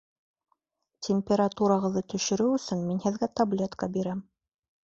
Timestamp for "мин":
2.89-3.05